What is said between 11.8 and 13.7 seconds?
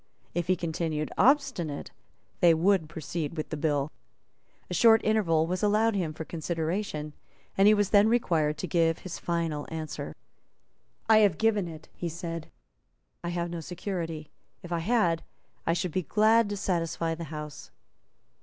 he said; "I have no